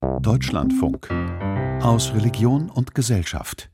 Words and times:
Deutschlandfunk 0.00 1.10
aus 1.82 2.14
Religion 2.14 2.70
und 2.70 2.94
Gesellschaft. 2.94 3.68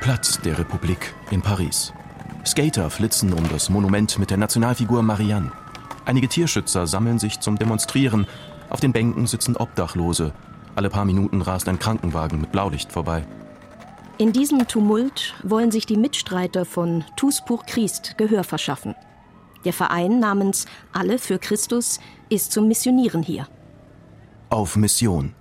Platz 0.00 0.40
der 0.40 0.58
Republik 0.58 1.14
in 1.30 1.42
Paris. 1.42 1.92
Skater 2.46 2.88
flitzen 2.88 3.32
um 3.34 3.46
das 3.50 3.68
Monument 3.68 4.18
mit 4.18 4.30
der 4.30 4.38
Nationalfigur 4.38 5.02
Marianne. 5.02 5.52
Einige 6.06 6.28
Tierschützer 6.28 6.86
sammeln 6.86 7.18
sich 7.18 7.40
zum 7.40 7.58
Demonstrieren. 7.58 8.26
Auf 8.70 8.80
den 8.80 8.92
Bänken 8.92 9.26
sitzen 9.26 9.56
Obdachlose. 9.56 10.32
Alle 10.74 10.88
paar 10.88 11.04
Minuten 11.04 11.42
rast 11.42 11.68
ein 11.68 11.78
Krankenwagen 11.78 12.40
mit 12.40 12.52
Blaulicht 12.52 12.92
vorbei. 12.92 13.26
In 14.16 14.32
diesem 14.32 14.66
Tumult 14.66 15.34
wollen 15.42 15.70
sich 15.70 15.84
die 15.84 15.96
Mitstreiter 15.96 16.64
von 16.64 17.04
Tous 17.16 17.44
pour 17.44 17.66
Christ 17.66 18.16
Gehör 18.16 18.44
verschaffen. 18.44 18.94
Der 19.68 19.74
Verein 19.74 20.18
namens 20.18 20.64
Alle 20.94 21.18
für 21.18 21.38
Christus 21.38 22.00
ist 22.30 22.52
zum 22.52 22.68
Missionieren 22.68 23.22
hier. 23.22 23.46
Auf 24.48 24.76
Mission. 24.76 25.34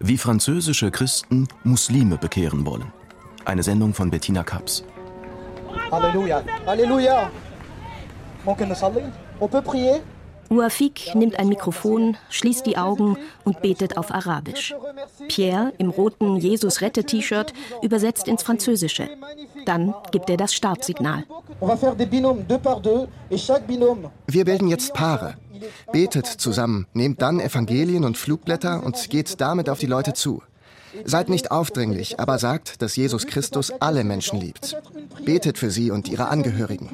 Wie 0.00 0.18
französische 0.18 0.90
Christen 0.90 1.46
Muslime 1.62 2.18
bekehren 2.18 2.66
wollen. 2.66 2.92
Eine 3.44 3.62
Sendung 3.62 3.94
von 3.94 4.10
Bettina 4.10 4.42
Kaps. 4.42 4.82
Halleluja, 5.92 6.42
Halleluja. 6.66 7.30
On 8.44 9.48
peut 9.48 9.64
prier? 9.64 10.00
Ouafik 10.52 11.14
nimmt 11.14 11.38
ein 11.38 11.48
Mikrofon, 11.48 12.18
schließt 12.28 12.66
die 12.66 12.76
Augen 12.76 13.16
und 13.44 13.62
betet 13.62 13.96
auf 13.96 14.12
Arabisch. 14.12 14.74
Pierre 15.26 15.72
im 15.78 15.88
roten 15.88 16.36
Jesus-Rette-T-Shirt 16.36 17.54
übersetzt 17.80 18.28
ins 18.28 18.42
Französische. 18.42 19.08
Dann 19.64 19.94
gibt 20.10 20.28
er 20.28 20.36
das 20.36 20.52
Startsignal. 20.52 21.24
Wir 24.26 24.44
bilden 24.44 24.68
jetzt 24.68 24.92
Paare. 24.92 25.36
Betet 25.90 26.26
zusammen, 26.26 26.86
nehmt 26.92 27.22
dann 27.22 27.40
Evangelien 27.40 28.04
und 28.04 28.18
Flugblätter 28.18 28.82
und 28.84 29.08
geht 29.08 29.40
damit 29.40 29.70
auf 29.70 29.78
die 29.78 29.86
Leute 29.86 30.12
zu. 30.12 30.42
Seid 31.04 31.28
nicht 31.28 31.50
aufdringlich, 31.50 32.20
aber 32.20 32.38
sagt, 32.38 32.82
dass 32.82 32.96
Jesus 32.96 33.26
Christus 33.26 33.72
alle 33.80 34.04
Menschen 34.04 34.40
liebt. 34.40 34.76
Betet 35.24 35.58
für 35.58 35.70
sie 35.70 35.90
und 35.90 36.08
ihre 36.08 36.28
Angehörigen. 36.28 36.88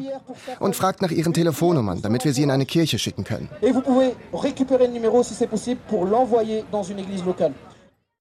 Und 0.60 0.76
fragt 0.76 1.02
nach 1.02 1.10
ihren 1.10 1.34
Telefonnummern, 1.34 2.02
damit 2.02 2.24
wir 2.24 2.32
sie 2.32 2.42
in 2.42 2.50
eine 2.50 2.66
Kirche 2.66 2.98
schicken 2.98 3.24
können. 3.24 3.48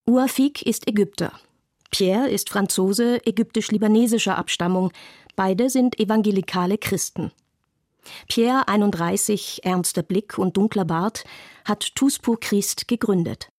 Ouafik 0.10 0.62
ist 0.62 0.88
Ägypter. 0.88 1.32
Pierre 1.92 2.30
ist 2.30 2.50
Franzose 2.50 3.26
ägyptisch-libanesischer 3.26 4.38
Abstammung. 4.38 4.92
Beide 5.36 5.70
sind 5.70 6.00
evangelikale 6.00 6.78
Christen. 6.78 7.32
Pierre, 8.28 8.68
31, 8.68 9.62
ernster 9.64 10.04
Blick 10.04 10.38
und 10.38 10.58
dunkler 10.58 10.86
Bart, 10.86 11.24
hat 11.66 11.96
Tous 11.96 12.20
pour 12.20 12.40
Christ 12.40 12.88
gegründet. 12.88 13.50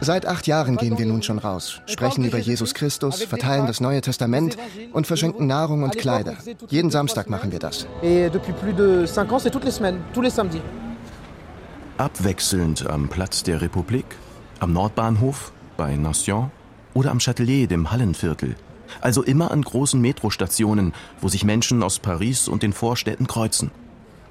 Seit 0.00 0.26
acht 0.26 0.46
Jahren 0.46 0.76
gehen 0.76 0.98
wir 0.98 1.06
nun 1.06 1.22
schon 1.22 1.38
raus, 1.38 1.80
sprechen 1.86 2.24
über 2.24 2.38
Jesus 2.38 2.74
Christus, 2.74 3.22
verteilen 3.22 3.66
das 3.66 3.80
Neue 3.80 4.00
Testament 4.00 4.56
und 4.92 5.06
verschenken 5.06 5.46
Nahrung 5.46 5.82
und 5.82 5.96
Kleider. 5.96 6.36
Jeden 6.68 6.90
Samstag 6.90 7.28
machen 7.30 7.52
wir 7.52 7.58
das. 7.58 7.86
Abwechselnd 11.98 12.86
am 12.90 13.08
Platz 13.08 13.42
der 13.42 13.60
Republik, 13.60 14.06
am 14.58 14.72
Nordbahnhof, 14.72 15.52
bei 15.76 15.96
Nation 15.96 16.50
oder 16.94 17.10
am 17.10 17.18
Châtelet, 17.18 17.68
dem 17.68 17.90
Hallenviertel. 17.92 18.56
Also 19.00 19.22
immer 19.22 19.50
an 19.50 19.62
großen 19.62 20.00
Metrostationen, 20.00 20.92
wo 21.20 21.28
sich 21.28 21.44
Menschen 21.44 21.82
aus 21.82 21.98
Paris 21.98 22.48
und 22.48 22.62
den 22.62 22.72
Vorstädten 22.72 23.26
kreuzen. 23.26 23.70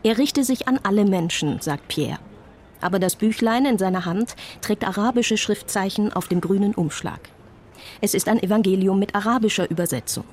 Er 0.03 0.17
richte 0.17 0.43
sich 0.43 0.67
an 0.67 0.79
alle 0.83 1.05
Menschen, 1.05 1.61
sagt 1.61 1.87
Pierre 1.87 2.19
aber 2.81 2.99
das 2.99 3.15
Büchlein 3.15 3.65
in 3.65 3.77
seiner 3.77 4.05
Hand 4.05 4.35
trägt 4.61 4.85
arabische 4.85 5.37
Schriftzeichen 5.37 6.13
auf 6.13 6.27
dem 6.27 6.41
grünen 6.41 6.73
Umschlag. 6.73 7.19
Es 8.01 8.13
ist 8.13 8.27
ein 8.27 8.41
Evangelium 8.41 8.99
mit 8.99 9.15
arabischer 9.15 9.69
Übersetzung. 9.69 10.25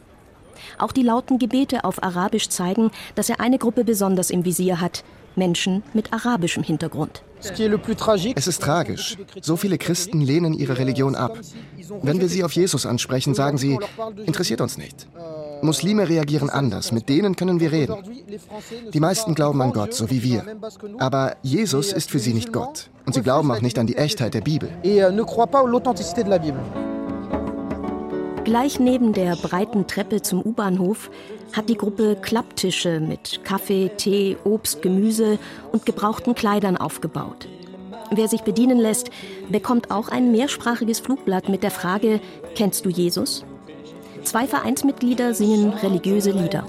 Auch 0.79 0.93
die 0.93 1.03
lauten 1.03 1.39
Gebete 1.39 1.85
auf 1.85 2.03
Arabisch 2.03 2.49
zeigen, 2.49 2.91
dass 3.15 3.29
er 3.29 3.41
eine 3.41 3.59
Gruppe 3.59 3.85
besonders 3.85 4.31
im 4.31 4.45
Visier 4.45 4.81
hat, 4.81 5.05
Menschen 5.37 5.83
mit 5.93 6.13
arabischem 6.13 6.63
Hintergrund. 6.63 7.23
Es 7.41 8.47
ist 8.47 8.63
tragisch. 8.63 9.17
So 9.41 9.57
viele 9.57 9.79
Christen 9.79 10.21
lehnen 10.21 10.55
ihre 10.55 10.79
Religion 10.79 11.17
ab. 11.17 11.39
Wenn 12.03 12.21
wir 12.21 12.29
sie 12.29 12.45
auf 12.45 12.53
Jesus 12.53 12.87
ansprechen, 12.87 13.35
sagen 13.35 13.59
sie, 13.59 13.79
interessiert 14.25 14.61
uns 14.61 14.79
nicht. 14.79 15.09
Muslime 15.63 16.09
reagieren 16.09 16.51
anders, 16.51 16.93
mit 16.93 17.09
denen 17.09 17.37
können 17.37 17.61
wir 17.61 17.73
reden. 17.73 17.97
Die 18.93 19.01
meisten 19.01 19.35
glauben 19.35 19.63
an 19.63 19.73
Gott, 19.73 19.95
so 19.95 20.11
wie 20.11 20.23
wir. 20.23 20.45
Aber 20.99 21.37
Jesus 21.43 21.93
ist 21.93 22.11
für 22.11 22.19
sie 22.19 22.35
nicht 22.35 22.53
Gott. 22.53 22.91
Und 23.07 23.15
sie 23.15 23.23
glauben 23.23 23.51
auch 23.51 23.61
nicht 23.61 23.79
an 23.79 23.87
die 23.87 23.97
Echtheit 23.97 24.35
der 24.35 24.41
Bibel. 24.41 24.69
Gleich 28.45 28.81
neben 28.81 29.13
der 29.13 29.37
breiten 29.37 29.87
Treppe 29.87 30.21
zum 30.21 30.43
U-Bahnhof 30.43 31.11
hat 31.53 31.69
die 31.69 31.77
Gruppe 31.77 32.17
Klapptische 32.21 32.99
mit 32.99 33.45
Kaffee, 33.45 33.91
Tee, 33.97 34.37
Obst, 34.45 34.83
Gemüse 34.83 35.39
und 35.71 35.87
gebrauchten 35.87 36.35
Kleidern 36.35 36.77
aufgebaut. 36.77 37.49
Wer 38.11 38.29
sich 38.29 38.43
bedienen 38.43 38.79
lässt, 38.79 39.11
bekommt 39.49 39.91
auch 39.91 40.09
ein 40.09 40.33
mehrsprachiges 40.33 41.01
Flugblatt 41.01 41.49
mit 41.49 41.63
der 41.63 41.71
Frage, 41.71 42.21
kennst 42.55 42.85
du 42.85 42.91
Jesus? 42.91 43.45
Zwei 44.25 44.47
Vereinsmitglieder 44.47 45.35
singen 45.35 45.73
religiöse 45.73 46.31
Lieder. 46.31 46.65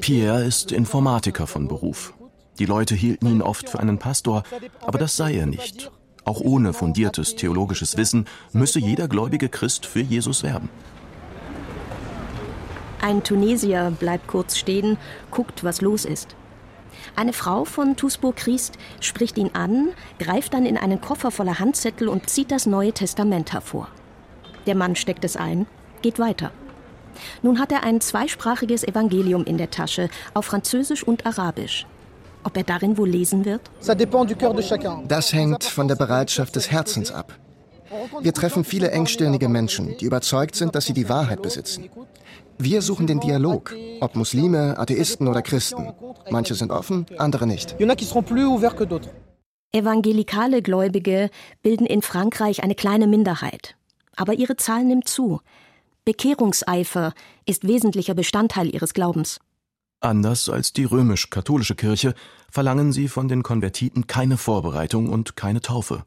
Pierre 0.00 0.44
ist 0.44 0.72
Informatiker 0.72 1.46
von 1.46 1.68
Beruf. 1.68 2.14
Die 2.58 2.66
Leute 2.66 2.94
hielten 2.94 3.26
ihn 3.26 3.42
oft 3.42 3.68
für 3.68 3.80
einen 3.80 3.98
Pastor, 3.98 4.42
aber 4.84 4.98
das 4.98 5.16
sei 5.16 5.34
er 5.34 5.46
nicht. 5.46 5.90
Auch 6.24 6.40
ohne 6.40 6.72
fundiertes 6.72 7.34
theologisches 7.36 7.96
Wissen 7.96 8.26
müsse 8.52 8.78
jeder 8.78 9.08
gläubige 9.08 9.48
Christ 9.48 9.86
für 9.86 10.00
Jesus 10.00 10.42
werben. 10.42 10.68
Ein 13.00 13.24
Tunesier 13.24 13.92
bleibt 13.98 14.28
kurz 14.28 14.56
stehen, 14.56 14.96
guckt, 15.30 15.64
was 15.64 15.80
los 15.80 16.04
ist. 16.04 16.36
Eine 17.16 17.32
Frau 17.32 17.64
von 17.64 17.96
Tusburg 17.96 18.36
Christ 18.36 18.74
spricht 19.00 19.38
ihn 19.38 19.50
an, 19.54 19.88
greift 20.18 20.54
dann 20.54 20.66
in 20.66 20.76
einen 20.76 21.00
Koffer 21.00 21.30
voller 21.30 21.58
Handzettel 21.58 22.08
und 22.08 22.28
zieht 22.28 22.50
das 22.50 22.66
Neue 22.66 22.92
Testament 22.92 23.52
hervor. 23.52 23.88
Der 24.66 24.74
Mann 24.74 24.96
steckt 24.96 25.24
es 25.24 25.36
ein, 25.36 25.66
geht 26.02 26.18
weiter. 26.18 26.52
Nun 27.42 27.58
hat 27.58 27.72
er 27.72 27.84
ein 27.84 28.00
zweisprachiges 28.00 28.84
Evangelium 28.84 29.44
in 29.44 29.58
der 29.58 29.70
Tasche, 29.70 30.08
auf 30.34 30.46
Französisch 30.46 31.02
und 31.02 31.26
Arabisch. 31.26 31.86
Ob 32.44 32.56
er 32.56 32.64
darin 32.64 32.96
wohl 32.96 33.08
lesen 33.08 33.44
wird? 33.44 33.60
Das 35.08 35.32
hängt 35.32 35.64
von 35.64 35.88
der 35.88 35.94
Bereitschaft 35.94 36.56
des 36.56 36.70
Herzens 36.70 37.12
ab. 37.12 37.32
Wir 38.20 38.32
treffen 38.32 38.64
viele 38.64 38.90
engstirnige 38.90 39.48
Menschen, 39.48 39.96
die 39.98 40.06
überzeugt 40.06 40.56
sind, 40.56 40.74
dass 40.74 40.86
sie 40.86 40.94
die 40.94 41.08
Wahrheit 41.08 41.42
besitzen. 41.42 41.90
Wir 42.64 42.80
suchen 42.80 43.08
den 43.08 43.18
Dialog, 43.18 43.74
ob 44.00 44.14
Muslime, 44.14 44.78
Atheisten 44.78 45.26
oder 45.26 45.42
Christen. 45.42 45.92
Manche 46.30 46.54
sind 46.54 46.70
offen, 46.70 47.06
andere 47.18 47.44
nicht. 47.44 47.74
Evangelikale 49.72 50.62
Gläubige 50.62 51.30
bilden 51.62 51.86
in 51.86 52.02
Frankreich 52.02 52.62
eine 52.62 52.76
kleine 52.76 53.08
Minderheit. 53.08 53.74
Aber 54.14 54.34
ihre 54.34 54.54
Zahl 54.54 54.84
nimmt 54.84 55.08
zu. 55.08 55.40
Bekehrungseifer 56.04 57.14
ist 57.46 57.66
wesentlicher 57.66 58.14
Bestandteil 58.14 58.72
ihres 58.72 58.94
Glaubens. 58.94 59.40
Anders 59.98 60.48
als 60.48 60.72
die 60.72 60.84
römisch-katholische 60.84 61.74
Kirche 61.74 62.14
verlangen 62.48 62.92
sie 62.92 63.08
von 63.08 63.26
den 63.26 63.42
Konvertiten 63.42 64.06
keine 64.06 64.36
Vorbereitung 64.36 65.08
und 65.08 65.34
keine 65.34 65.62
Taufe. 65.62 66.04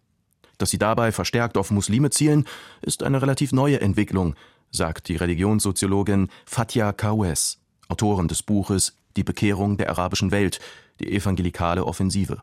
Dass 0.58 0.70
sie 0.70 0.78
dabei 0.78 1.12
verstärkt 1.12 1.58
auf 1.58 1.70
Muslime 1.70 2.12
zielen, 2.12 2.46
ist 2.82 3.04
eine 3.04 3.22
relativ 3.22 3.52
neue 3.52 3.82
Entwicklung, 3.82 4.36
sagt 4.76 5.08
die 5.10 5.16
Religionssoziologin 5.16 6.30
Fatia 6.46 6.94
Kawes, 6.94 7.60
Autorin 7.88 8.28
des 8.28 8.44
Buches 8.44 8.96
Die 9.18 9.24
Bekehrung 9.24 9.78
der 9.78 9.90
arabischen 9.90 10.32
Welt, 10.32 10.60
die 11.00 11.12
evangelikale 11.12 11.86
Offensive. 11.86 12.42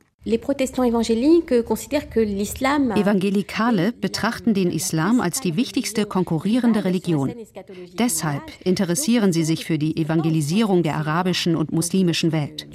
Evangelikale 2.96 3.92
betrachten 3.92 4.54
den 4.54 4.70
Islam 4.70 5.20
als 5.20 5.40
die 5.40 5.56
wichtigste 5.56 6.06
konkurrierende 6.06 6.84
Religion. 6.84 7.34
Deshalb 7.94 8.52
interessieren 8.64 9.32
sie 9.32 9.42
sich 9.42 9.64
für 9.64 9.78
die 9.78 9.96
Evangelisierung 9.96 10.84
der 10.84 10.94
arabischen 10.96 11.56
und 11.56 11.72
muslimischen 11.72 12.30
Welt. 12.30 12.68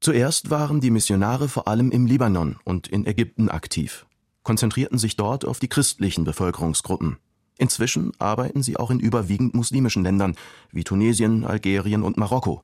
Zuerst 0.00 0.50
waren 0.50 0.80
die 0.80 0.90
Missionare 0.90 1.48
vor 1.48 1.68
allem 1.68 1.92
im 1.92 2.06
Libanon 2.06 2.56
und 2.64 2.88
in 2.88 3.06
Ägypten 3.06 3.48
aktiv, 3.48 4.06
konzentrierten 4.42 4.98
sich 4.98 5.16
dort 5.16 5.44
auf 5.44 5.60
die 5.60 5.68
christlichen 5.68 6.24
Bevölkerungsgruppen. 6.24 7.18
Inzwischen 7.58 8.12
arbeiten 8.18 8.62
sie 8.62 8.76
auch 8.76 8.90
in 8.90 9.00
überwiegend 9.00 9.54
muslimischen 9.54 10.02
Ländern 10.02 10.36
wie 10.72 10.84
Tunesien, 10.84 11.44
Algerien 11.44 12.02
und 12.02 12.16
Marokko. 12.16 12.62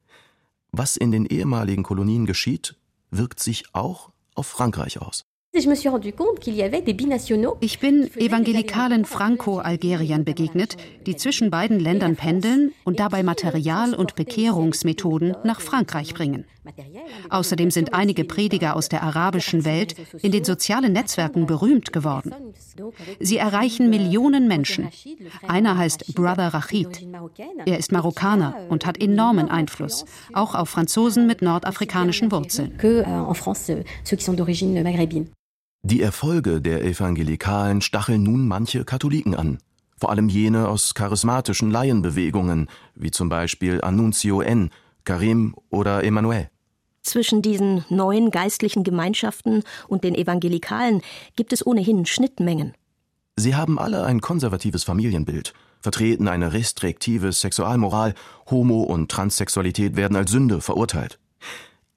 Was 0.72 0.96
in 0.96 1.10
den 1.10 1.26
ehemaligen 1.26 1.82
Kolonien 1.82 2.26
geschieht, 2.26 2.76
wirkt 3.10 3.40
sich 3.40 3.64
auch 3.72 4.10
auf 4.34 4.46
Frankreich 4.46 5.00
aus. 5.00 5.24
Ich 5.52 5.66
bin 7.80 8.10
evangelikalen 8.16 9.04
Franco-Algeriern 9.04 10.24
begegnet, 10.24 10.76
die 11.06 11.16
zwischen 11.16 11.50
beiden 11.50 11.80
Ländern 11.80 12.14
pendeln 12.14 12.72
und 12.84 13.00
dabei 13.00 13.24
Material 13.24 13.94
und 13.94 14.14
Bekehrungsmethoden 14.14 15.34
nach 15.42 15.60
Frankreich 15.60 16.14
bringen. 16.14 16.44
Außerdem 17.30 17.72
sind 17.72 17.94
einige 17.94 18.24
Prediger 18.24 18.76
aus 18.76 18.88
der 18.88 19.02
arabischen 19.02 19.64
Welt 19.64 19.96
in 20.22 20.30
den 20.30 20.44
sozialen 20.44 20.92
Netzwerken 20.92 21.46
berühmt 21.46 21.92
geworden. 21.92 22.32
Sie 23.18 23.38
erreichen 23.38 23.90
Millionen 23.90 24.46
Menschen. 24.46 24.88
Einer 25.48 25.76
heißt 25.76 26.14
Brother 26.14 26.54
Rachid. 26.54 27.06
Er 27.66 27.78
ist 27.78 27.90
Marokkaner 27.90 28.54
und 28.68 28.86
hat 28.86 29.02
enormen 29.02 29.50
Einfluss, 29.50 30.04
auch 30.32 30.54
auf 30.54 30.68
Franzosen 30.68 31.26
mit 31.26 31.42
nordafrikanischen 31.42 32.30
Wurzeln. 32.30 32.78
Die 35.82 36.02
Erfolge 36.02 36.60
der 36.60 36.84
Evangelikalen 36.84 37.80
stacheln 37.80 38.22
nun 38.22 38.46
manche 38.46 38.84
Katholiken 38.84 39.34
an, 39.34 39.58
vor 39.96 40.10
allem 40.10 40.28
jene 40.28 40.68
aus 40.68 40.92
charismatischen 40.92 41.70
Laienbewegungen, 41.70 42.68
wie 42.94 43.10
zum 43.10 43.30
Beispiel 43.30 43.80
Annunzio 43.80 44.42
N., 44.42 44.70
Karim 45.04 45.54
oder 45.70 46.04
Emmanuel. 46.04 46.50
Zwischen 47.02 47.40
diesen 47.40 47.86
neuen 47.88 48.30
geistlichen 48.30 48.84
Gemeinschaften 48.84 49.62
und 49.88 50.04
den 50.04 50.14
Evangelikalen 50.14 51.00
gibt 51.34 51.54
es 51.54 51.66
ohnehin 51.66 52.04
Schnittmengen. 52.04 52.74
Sie 53.36 53.54
haben 53.54 53.78
alle 53.78 54.04
ein 54.04 54.20
konservatives 54.20 54.84
Familienbild, 54.84 55.54
vertreten 55.80 56.28
eine 56.28 56.52
restriktive 56.52 57.32
Sexualmoral, 57.32 58.12
Homo- 58.50 58.82
und 58.82 59.10
Transsexualität 59.10 59.96
werden 59.96 60.16
als 60.16 60.30
Sünde 60.30 60.60
verurteilt. 60.60 61.18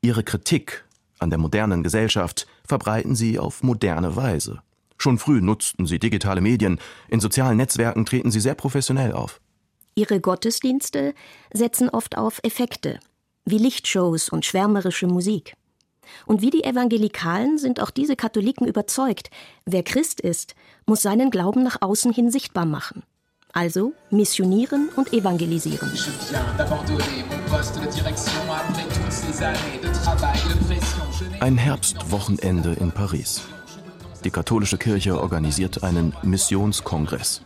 Ihre 0.02 0.24
Kritik 0.24 0.86
an 1.24 1.32
der 1.32 1.40
modernen 1.40 1.82
Gesellschaft 1.82 2.46
verbreiten 2.66 3.16
sie 3.16 3.40
auf 3.40 3.64
moderne 3.64 4.16
Weise. 4.16 4.62
Schon 4.98 5.18
früh 5.18 5.42
nutzten 5.42 5.88
sie 5.88 6.00
digitale 6.00 6.42
Medien, 6.42 6.80
in 7.10 7.20
sozialen 7.20 7.58
Netzwerken 7.58 8.06
treten 8.06 8.30
sie 8.30 8.40
sehr 8.40 8.56
professionell 8.56 9.14
auf. 9.14 9.42
Ihre 9.96 10.20
Gottesdienste 10.20 11.14
setzen 11.52 11.90
oft 11.90 12.18
auf 12.18 12.40
Effekte, 12.44 13.00
wie 13.46 13.58
Lichtshows 13.58 14.30
und 14.30 14.46
schwärmerische 14.46 15.08
Musik. 15.08 15.56
Und 16.26 16.42
wie 16.42 16.50
die 16.50 16.64
Evangelikalen 16.64 17.58
sind 17.58 17.80
auch 17.80 17.90
diese 17.90 18.16
Katholiken 18.16 18.68
überzeugt, 18.68 19.30
wer 19.66 19.84
Christ 19.84 20.20
ist, 20.20 20.56
muss 20.86 21.02
seinen 21.02 21.32
Glauben 21.32 21.64
nach 21.64 21.82
außen 21.82 22.12
hin 22.12 22.30
sichtbar 22.30 22.66
machen. 22.66 23.04
Also 23.56 23.94
missionieren 24.10 24.90
und 24.96 25.14
evangelisieren. 25.14 25.92
Ein 31.40 31.58
Herbstwochenende 31.58 32.74
in 32.74 32.92
Paris. 32.92 33.44
Die 34.24 34.32
katholische 34.32 34.80
Kirche 34.80 35.22
organisiert 35.22 35.84
einen 35.84 36.16
Missionskongress. 36.24 37.42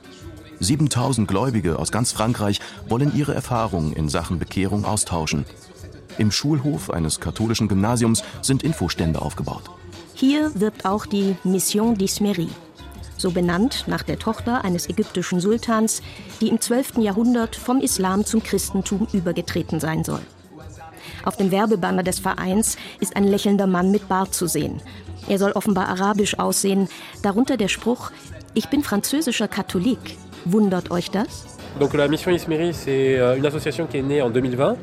7000 0.61 1.27
Gläubige 1.27 1.77
aus 1.77 1.91
ganz 1.91 2.13
Frankreich 2.13 2.61
wollen 2.87 3.13
ihre 3.13 3.35
Erfahrungen 3.35 3.91
in 3.91 4.07
Sachen 4.07 4.39
Bekehrung 4.39 4.85
austauschen. 4.85 5.45
Im 6.17 6.31
Schulhof 6.31 6.89
eines 6.89 7.19
katholischen 7.19 7.67
Gymnasiums 7.67 8.23
sind 8.41 8.63
Infostände 8.63 9.21
aufgebaut. 9.21 9.63
Hier 10.13 10.51
wirbt 10.55 10.85
auch 10.85 11.05
die 11.05 11.35
Mission 11.43 11.95
d'Ismerie, 11.97 12.49
so 13.17 13.31
benannt 13.31 13.85
nach 13.87 14.03
der 14.03 14.19
Tochter 14.19 14.63
eines 14.63 14.89
ägyptischen 14.89 15.39
Sultans, 15.39 16.01
die 16.39 16.49
im 16.49 16.61
12. 16.61 16.97
Jahrhundert 16.97 17.55
vom 17.55 17.79
Islam 17.79 18.25
zum 18.25 18.43
Christentum 18.43 19.07
übergetreten 19.11 19.79
sein 19.79 20.03
soll. 20.03 20.21
Auf 21.25 21.35
dem 21.35 21.51
Werbebanner 21.51 22.03
des 22.03 22.19
Vereins 22.19 22.77
ist 22.99 23.15
ein 23.15 23.25
lächelnder 23.25 23.67
Mann 23.67 23.91
mit 23.91 24.07
Bart 24.07 24.33
zu 24.33 24.47
sehen. 24.47 24.81
Er 25.27 25.39
soll 25.39 25.51
offenbar 25.51 25.89
arabisch 25.89 26.39
aussehen, 26.39 26.87
darunter 27.21 27.57
der 27.57 27.67
Spruch 27.67 28.11
Ich 28.53 28.69
bin 28.69 28.83
französischer 28.83 29.47
Katholik. 29.47 30.17
Wundert 30.45 30.91
euch 30.91 31.11
das? 31.11 31.56
Euh, 31.79 33.37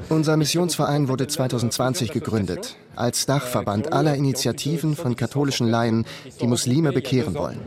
Unser 0.09 0.37
Missionsverein 0.37 1.09
wurde 1.09 1.27
2020 1.27 2.13
gegründet, 2.13 2.77
als 2.95 3.27
Dachverband 3.27 3.93
aller 3.93 4.15
Initiativen 4.15 4.95
von 4.95 5.17
katholischen 5.17 5.69
Laien, 5.69 6.05
die 6.41 6.47
Muslime 6.47 6.93
bekehren 6.93 7.35
wollen. 7.35 7.59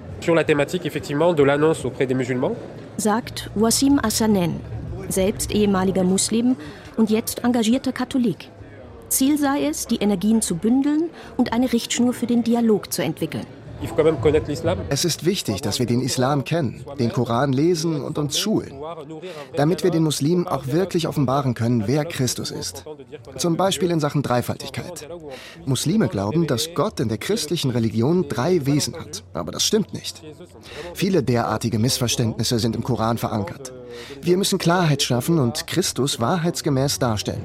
Sagt 2.98 3.50
Wasim 3.56 4.00
Assanen, 4.02 4.60
selbst 5.10 5.52
ehemaliger 5.52 6.04
Muslim 6.04 6.56
und 6.96 7.10
jetzt 7.10 7.44
engagierter 7.44 7.92
Katholik. 7.92 8.50
Ziel 9.10 9.38
sei 9.38 9.66
es, 9.66 9.88
die 9.88 9.98
Energien 9.98 10.42
zu 10.42 10.56
bündeln 10.56 11.10
und 11.38 11.54
eine 11.54 11.72
Richtschnur 11.72 12.14
für 12.14 12.28
den 12.28 12.44
Dialog 12.44 12.92
zu 12.92 13.04
entwickeln. 13.04 13.46
Es 14.90 15.06
ist 15.06 15.26
wichtig, 15.26 15.62
dass 15.62 15.80
wir 15.80 15.86
den 15.86 16.02
Islam 16.02 16.44
kennen, 16.44 16.84
den 17.00 17.12
Koran 17.12 17.54
lesen 17.54 18.02
und 18.02 18.18
uns 18.18 18.40
schulen, 18.40 18.74
damit 19.56 19.84
wir 19.84 19.92
den 19.92 20.04
Muslimen 20.04 20.48
auch 20.48 20.68
wirklich 20.68 21.08
offenbaren 21.08 21.54
können, 21.54 21.88
wer 21.88 22.06
Christus 22.06 22.52
ist. 22.52 22.86
Zum 23.38 23.58
Beispiel 23.58 23.92
in 23.92 24.00
Sachen 24.00 24.24
Dreifaltigkeit. 24.24 25.08
Muslime 25.66 26.08
glauben, 26.08 26.48
dass 26.48 26.74
Gott 26.74 27.00
in 27.00 27.10
der 27.10 27.18
christlichen 27.18 27.72
Religion 27.72 28.28
drei 28.28 28.66
Wesen 28.66 28.96
hat, 28.96 29.24
aber 29.34 29.52
das 29.52 29.64
stimmt 29.64 29.94
nicht. 29.94 30.22
Viele 30.94 31.24
derartige 31.24 31.80
Missverständnisse 31.80 32.60
sind 32.60 32.76
im 32.76 32.84
Koran 32.84 33.18
verankert. 33.18 33.74
Wir 34.22 34.38
müssen 34.38 34.60
Klarheit 34.60 35.04
schaffen 35.04 35.40
und 35.40 35.68
Christus 35.68 36.20
wahrheitsgemäß 36.20 37.00
darstellen. 37.00 37.42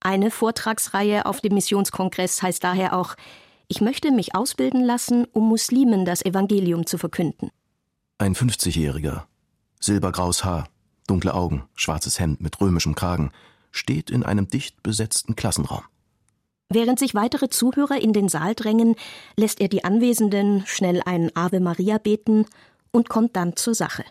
Eine 0.00 0.30
Vortragsreihe 0.30 1.24
auf 1.24 1.40
dem 1.40 1.54
Missionskongress 1.54 2.42
heißt 2.42 2.62
daher 2.62 2.98
auch 2.98 3.14
ich 3.68 3.80
möchte 3.80 4.10
mich 4.10 4.34
ausbilden 4.34 4.84
lassen, 4.84 5.26
um 5.32 5.48
Muslimen 5.48 6.04
das 6.04 6.24
Evangelium 6.24 6.86
zu 6.86 6.98
verkünden. 6.98 7.50
Ein 8.18 8.34
50-Jähriger, 8.34 9.22
silbergraues 9.80 10.44
Haar, 10.44 10.68
dunkle 11.06 11.34
Augen, 11.34 11.64
schwarzes 11.74 12.18
Hemd 12.18 12.40
mit 12.40 12.60
römischem 12.60 12.94
Kragen, 12.94 13.30
steht 13.70 14.10
in 14.10 14.22
einem 14.22 14.48
dicht 14.48 14.82
besetzten 14.82 15.36
Klassenraum. 15.36 15.82
Während 16.70 16.98
sich 16.98 17.14
weitere 17.14 17.48
Zuhörer 17.48 18.00
in 18.00 18.12
den 18.12 18.28
Saal 18.28 18.54
drängen, 18.54 18.96
lässt 19.36 19.60
er 19.60 19.68
die 19.68 19.84
Anwesenden 19.84 20.64
schnell 20.66 21.02
ein 21.04 21.30
Ave 21.36 21.60
Maria 21.60 21.98
beten 21.98 22.46
und 22.90 23.08
kommt 23.08 23.36
dann 23.36 23.56
zur 23.56 23.74
Sache. 23.74 24.04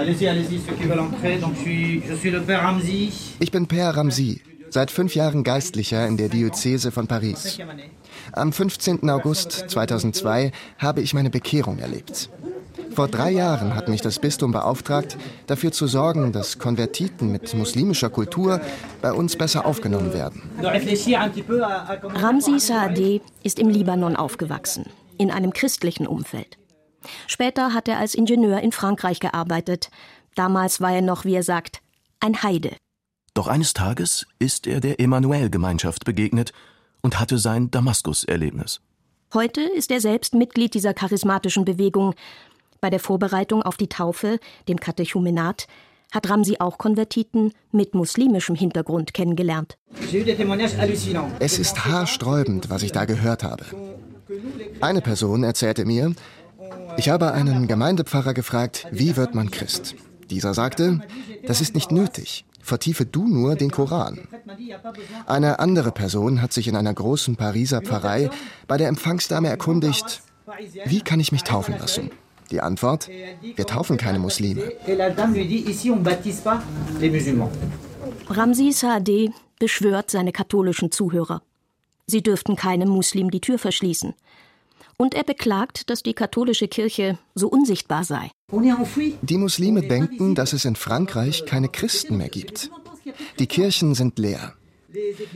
Allez-y, 0.00 0.28
allez-y, 0.28 0.58
ceux 0.66 0.74
qui 0.76 0.84
veulent 0.84 1.00
entrer. 1.00 1.36
Donc, 1.36 1.56
je 1.56 1.60
suis, 1.60 2.02
je 2.08 2.14
suis 2.14 2.30
le 2.30 2.40
Père 2.40 2.62
Ramzi. 2.62 3.12
Ich 3.38 3.50
bin 3.50 3.66
Père 3.66 3.94
Ramzi, 3.94 4.40
seit 4.70 4.90
fünf 4.90 5.14
Jahren 5.14 5.44
Geistlicher 5.44 6.06
in 6.06 6.16
der 6.16 6.30
Diözese 6.30 6.90
von 6.90 7.06
Paris. 7.06 7.58
Am 8.32 8.50
15. 8.50 9.10
August 9.10 9.64
2002 9.68 10.52
habe 10.78 11.02
ich 11.02 11.12
meine 11.12 11.28
Bekehrung 11.28 11.80
erlebt. 11.80 12.30
Vor 12.94 13.08
drei 13.08 13.30
Jahren 13.30 13.74
hat 13.74 13.90
mich 13.90 14.00
das 14.00 14.18
Bistum 14.18 14.52
beauftragt, 14.52 15.18
dafür 15.46 15.70
zu 15.70 15.86
sorgen, 15.86 16.32
dass 16.32 16.58
Konvertiten 16.58 17.30
mit 17.30 17.52
muslimischer 17.52 18.08
Kultur 18.08 18.62
bei 19.02 19.12
uns 19.12 19.36
besser 19.36 19.66
aufgenommen 19.66 20.14
werden. 20.14 20.40
Ramzi 22.14 22.58
Saadeh 22.58 23.20
ist 23.42 23.58
im 23.58 23.68
Libanon 23.68 24.16
aufgewachsen, 24.16 24.86
in 25.18 25.30
einem 25.30 25.52
christlichen 25.52 26.06
Umfeld. 26.06 26.56
Später 27.26 27.72
hat 27.72 27.88
er 27.88 27.98
als 27.98 28.14
Ingenieur 28.14 28.60
in 28.60 28.72
Frankreich 28.72 29.20
gearbeitet. 29.20 29.90
Damals 30.34 30.80
war 30.80 30.92
er 30.92 31.02
noch, 31.02 31.24
wie 31.24 31.34
er 31.34 31.42
sagt, 31.42 31.80
ein 32.20 32.42
Heide. 32.42 32.76
Doch 33.34 33.48
eines 33.48 33.74
Tages 33.74 34.26
ist 34.38 34.66
er 34.66 34.80
der 34.80 35.00
Emanuel-Gemeinschaft 35.00 36.04
begegnet 36.04 36.52
und 37.00 37.18
hatte 37.18 37.38
sein 37.38 37.70
Damaskus-Erlebnis. 37.70 38.80
Heute 39.32 39.60
ist 39.60 39.90
er 39.90 40.00
selbst 40.00 40.34
Mitglied 40.34 40.74
dieser 40.74 40.92
charismatischen 40.92 41.64
Bewegung. 41.64 42.14
Bei 42.80 42.90
der 42.90 43.00
Vorbereitung 43.00 43.62
auf 43.62 43.76
die 43.76 43.88
Taufe, 43.88 44.40
dem 44.68 44.78
Katechumenat, 44.78 45.68
hat 46.12 46.28
Ramsi 46.28 46.56
auch 46.58 46.78
Konvertiten 46.78 47.52
mit 47.70 47.94
muslimischem 47.94 48.56
Hintergrund 48.56 49.14
kennengelernt. 49.14 49.78
Es 51.38 51.58
ist 51.58 51.84
haarsträubend, 51.84 52.68
was 52.70 52.82
ich 52.82 52.90
da 52.90 53.04
gehört 53.04 53.44
habe. 53.44 53.64
Eine 54.80 55.00
Person 55.00 55.44
erzählte 55.44 55.84
mir, 55.84 56.14
ich 56.96 57.08
habe 57.08 57.32
einen 57.32 57.66
Gemeindepfarrer 57.66 58.34
gefragt, 58.34 58.86
wie 58.90 59.16
wird 59.16 59.34
man 59.34 59.50
Christ? 59.50 59.94
Dieser 60.30 60.54
sagte, 60.54 61.00
das 61.46 61.60
ist 61.60 61.74
nicht 61.74 61.90
nötig. 61.90 62.44
Vertiefe 62.62 63.06
du 63.06 63.26
nur 63.26 63.56
den 63.56 63.70
Koran. 63.70 64.28
Eine 65.26 65.58
andere 65.58 65.92
Person 65.92 66.42
hat 66.42 66.52
sich 66.52 66.68
in 66.68 66.76
einer 66.76 66.94
großen 66.94 67.36
Pariser 67.36 67.80
Pfarrei 67.80 68.30
bei 68.68 68.76
der 68.76 68.88
Empfangsdame 68.88 69.48
erkundigt, 69.48 70.22
wie 70.84 71.00
kann 71.00 71.20
ich 71.20 71.32
mich 71.32 71.42
taufen 71.42 71.76
lassen? 71.78 72.10
Die 72.50 72.60
Antwort, 72.60 73.08
wir 73.08 73.66
taufen 73.66 73.96
keine 73.96 74.18
Muslime. 74.18 74.72
Ramsi 78.28 78.72
Saadeh 78.72 79.30
beschwört 79.58 80.10
seine 80.10 80.32
katholischen 80.32 80.90
Zuhörer. 80.90 81.42
Sie 82.06 82.22
dürften 82.22 82.56
keinem 82.56 82.88
Muslim 82.88 83.30
die 83.30 83.40
Tür 83.40 83.58
verschließen. 83.58 84.14
Und 85.00 85.14
er 85.14 85.24
beklagt, 85.24 85.88
dass 85.88 86.02
die 86.02 86.12
katholische 86.12 86.68
Kirche 86.68 87.16
so 87.34 87.48
unsichtbar 87.48 88.04
sei. 88.04 88.30
Die 89.22 89.38
Muslime 89.38 89.80
denken, 89.80 90.34
dass 90.34 90.52
es 90.52 90.66
in 90.66 90.76
Frankreich 90.76 91.46
keine 91.46 91.70
Christen 91.70 92.18
mehr 92.18 92.28
gibt. 92.28 92.70
Die 93.38 93.46
Kirchen 93.46 93.94
sind 93.94 94.18
leer. 94.18 94.52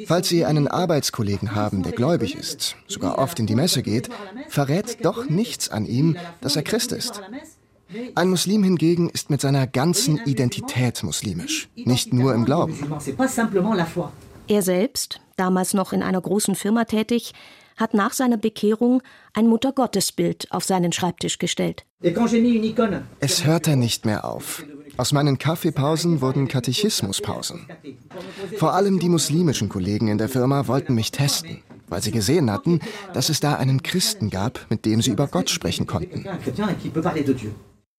Falls 0.05 0.29
Sie 0.29 0.45
einen 0.45 0.69
Arbeitskollegen 0.69 1.55
haben, 1.55 1.83
der 1.83 1.93
gläubig 1.93 2.35
ist, 2.35 2.77
sogar 2.89 3.17
oft 3.17 3.39
in 3.39 3.47
die 3.47 3.55
Messe 3.55 3.83
geht, 3.83 4.11
verrät 4.51 5.03
doch 5.03 5.31
nichts 5.31 5.71
an 5.71 5.87
ihm, 5.87 6.19
dass 6.43 6.57
er 6.57 6.63
Christ 6.63 6.93
ist. 6.93 7.23
Ein 8.15 8.29
Muslim 8.29 8.65
hingegen 8.65 9.09
ist 9.09 9.31
mit 9.31 9.41
seiner 9.41 9.67
ganzen 9.67 10.19
Identität 10.27 11.03
muslimisch, 11.03 11.71
nicht 11.75 12.13
nur 12.13 12.35
im 12.35 12.45
Glauben. 12.45 12.77
Er 14.47 14.61
selbst, 14.61 15.21
damals 15.37 15.73
noch 15.73 15.95
in 15.95 16.03
einer 16.03 16.21
großen 16.21 16.55
Firma 16.55 16.85
tätig, 16.85 17.33
hat 17.77 17.95
nach 17.95 18.13
seiner 18.13 18.37
Bekehrung 18.37 19.03
ein 19.33 19.47
Muttergottesbild 19.47 20.51
auf 20.51 20.65
seinen 20.65 20.93
Schreibtisch 20.93 21.39
gestellt. 21.39 21.85
Es 23.21 23.45
hörte 23.45 23.77
nicht 23.77 24.05
mehr 24.05 24.25
auf. 24.25 24.65
Aus 24.97 25.13
meinen 25.13 25.39
Kaffeepausen 25.39 26.21
wurden 26.21 26.47
Katechismuspausen. 26.47 27.67
Vor 28.59 28.75
allem 28.75 29.01
die 29.01 29.09
muslimischen 29.09 29.69
Kollegen 29.69 30.09
in 30.09 30.19
der 30.19 30.29
Firma 30.29 30.69
wollten 30.69 30.95
mich 30.95 31.11
testen, 31.11 31.63
weil 31.89 32.03
sie 32.03 32.13
gesehen 32.13 32.51
hatten, 32.51 32.81
dass 33.13 33.29
es 33.29 33.41
da 33.41 33.55
einen 33.55 33.83
Christen 33.83 34.31
gab, 34.31 34.67
mit 34.71 34.85
dem 34.85 35.03
sie 35.03 35.11
über 35.11 35.27
Gott 35.27 35.51
sprechen 35.51 35.87
konnten. 35.87 36.25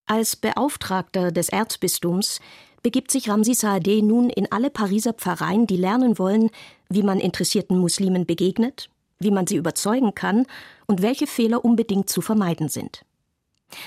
Als 0.06 0.36
Beauftragter 0.36 1.32
des 1.32 1.48
Erzbistums 1.48 2.40
begibt 2.82 3.10
sich 3.10 3.28
Ramsi 3.28 3.54
Saadeh 3.54 4.00
nun 4.00 4.30
in 4.30 4.50
alle 4.52 4.70
Pariser 4.70 5.12
Pfarreien, 5.12 5.66
die 5.66 5.76
lernen 5.76 6.18
wollen, 6.18 6.50
wie 6.88 7.02
man 7.02 7.18
interessierten 7.18 7.76
Muslimen 7.76 8.26
begegnet, 8.26 8.88
wie 9.18 9.30
man 9.30 9.46
sie 9.46 9.56
überzeugen 9.56 10.14
kann 10.14 10.46
und 10.86 11.02
welche 11.02 11.26
Fehler 11.26 11.64
unbedingt 11.64 12.10
zu 12.10 12.20
vermeiden 12.20 12.68
sind. 12.68 13.02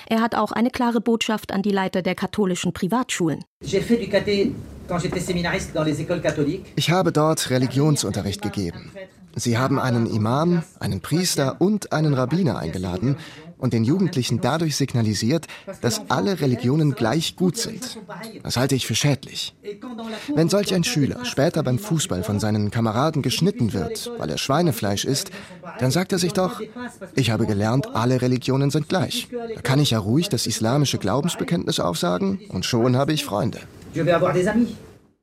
Er 0.07 0.21
hat 0.21 0.35
auch 0.35 0.51
eine 0.51 0.69
klare 0.71 0.99
Botschaft 1.01 1.51
an 1.51 1.61
die 1.61 1.71
Leiter 1.71 2.01
der 2.01 2.15
katholischen 2.15 2.73
Privatschulen. 2.73 3.45
Ich 6.75 6.91
habe 6.91 7.11
dort 7.11 7.49
Religionsunterricht 7.49 8.41
gegeben. 8.41 8.91
Sie 9.35 9.57
haben 9.57 9.79
einen 9.79 10.05
Imam, 10.07 10.63
einen 10.79 11.01
Priester 11.01 11.61
und 11.61 11.93
einen 11.93 12.13
Rabbiner 12.13 12.57
eingeladen 12.57 13.17
und 13.59 13.73
den 13.73 13.83
Jugendlichen 13.83 14.41
dadurch 14.41 14.75
signalisiert, 14.75 15.45
dass 15.81 16.09
alle 16.09 16.39
Religionen 16.39 16.95
gleich 16.95 17.35
gut 17.35 17.57
sind. 17.57 17.99
Das 18.41 18.57
halte 18.57 18.75
ich 18.75 18.87
für 18.87 18.95
schädlich. 18.95 19.53
Wenn 20.33 20.49
solch 20.49 20.73
ein 20.73 20.83
Schüler 20.83 21.25
später 21.25 21.61
beim 21.61 21.77
Fußball 21.77 22.23
von 22.23 22.39
seinen 22.39 22.71
Kameraden 22.71 23.21
geschnitten 23.21 23.73
wird, 23.73 24.11
weil 24.17 24.29
er 24.29 24.37
Schweinefleisch 24.37 25.05
isst, 25.05 25.31
dann 25.79 25.91
sagt 25.91 26.11
er 26.11 26.19
sich 26.19 26.33
doch, 26.33 26.61
ich 27.15 27.29
habe 27.29 27.45
gelernt, 27.45 27.93
alle 27.93 28.21
Religionen 28.21 28.71
sind 28.71 28.89
gleich. 28.89 29.27
Da 29.53 29.61
kann 29.61 29.79
ich 29.79 29.91
ja 29.91 29.99
ruhig 29.99 30.29
das 30.29 30.47
islamische 30.47 30.97
Glaubensbekenntnis 30.97 31.79
aufsagen 31.79 32.39
und 32.49 32.65
schon 32.65 32.95
habe 32.95 33.13
ich 33.13 33.25
Freunde. 33.25 33.59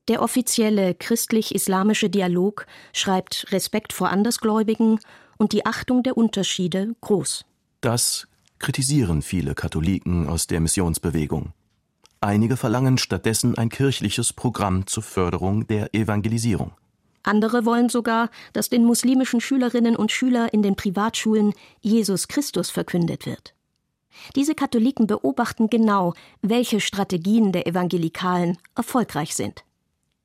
Der 0.09 0.23
offizielle 0.23 0.95
christlich-islamische 0.95 2.09
Dialog 2.09 2.66
schreibt 2.93 3.47
Respekt 3.50 3.93
vor 3.93 4.11
Andersgläubigen 4.11 5.00
und 5.37 5.52
die 5.52 5.66
Achtung 5.66 6.02
der 6.02 6.16
Unterschiede 6.16 6.95
groß. 7.00 7.45
Das 7.80 8.26
kritisieren 8.59 9.23
viele 9.23 9.54
Katholiken 9.54 10.28
aus 10.28 10.47
der 10.47 10.61
Missionsbewegung. 10.61 11.52
Einige 12.21 12.56
verlangen 12.56 12.99
stattdessen 12.99 13.59
ein 13.59 13.68
kirchliches 13.68 14.33
Programm 14.33 14.87
zur 14.87 15.02
Förderung 15.02 15.66
der 15.66 15.95
Evangelisierung. 15.95 16.73
Andere 17.23 17.64
wollen 17.64 17.88
sogar, 17.88 18.30
dass 18.52 18.68
den 18.68 18.85
muslimischen 18.85 19.40
Schülerinnen 19.40 19.97
und 19.97 20.12
Schülern 20.12 20.49
in 20.49 20.62
den 20.62 20.76
Privatschulen 20.76 21.52
Jesus 21.80 22.28
Christus 22.28 22.71
verkündet 22.71 23.26
wird. 23.26 23.54
Diese 24.35 24.54
Katholiken 24.54 25.06
beobachten 25.06 25.68
genau, 25.68 26.14
welche 26.40 26.80
Strategien 26.80 27.52
der 27.52 27.66
Evangelikalen 27.66 28.56
erfolgreich 28.75 29.35
sind. 29.35 29.64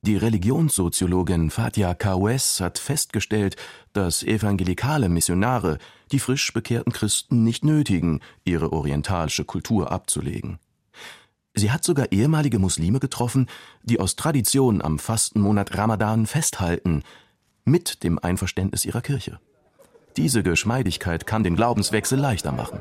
Die 0.04 0.16
Religionssoziologin 0.16 1.52
Fatia 1.52 1.94
Kawes 1.94 2.60
hat 2.60 2.80
festgestellt, 2.80 3.56
dass 3.94 4.24
evangelikale 4.24 5.10
Missionare 5.10 5.78
die 6.12 6.20
frisch 6.20 6.54
bekehrten 6.54 6.94
Christen 6.94 7.44
nicht 7.44 7.64
nötigen, 7.64 8.22
ihre 8.44 8.74
orientalische 8.74 9.46
Kultur 9.46 9.92
abzulegen. 9.92 10.60
Sie 11.54 11.72
hat 11.72 11.84
sogar 11.84 12.12
ehemalige 12.12 12.60
Muslime 12.60 13.00
getroffen, 13.00 13.48
die 13.84 14.00
aus 14.00 14.16
Tradition 14.16 14.82
am 14.82 15.00
Fastenmonat 15.00 15.78
Ramadan 15.78 16.26
festhalten, 16.26 17.04
mit 17.66 18.04
dem 18.04 18.20
Einverständnis 18.20 18.86
ihrer 18.86 19.02
Kirche. 19.02 19.40
Diese 20.18 20.44
Geschmeidigkeit 20.44 21.26
kann 21.26 21.44
den 21.44 21.56
Glaubenswechsel 21.56 22.20
leichter 22.20 22.52
machen. 22.52 22.80